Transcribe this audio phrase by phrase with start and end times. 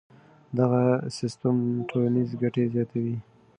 [0.59, 0.81] دغه
[1.17, 1.55] سیستم
[1.89, 3.17] ټولنیزې ګټې زیاتوي.